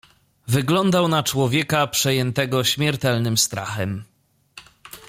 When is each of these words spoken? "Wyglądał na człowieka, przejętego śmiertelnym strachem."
"Wyglądał 0.47 1.07
na 1.07 1.23
człowieka, 1.23 1.87
przejętego 1.87 2.63
śmiertelnym 2.63 3.37
strachem." 3.37 4.03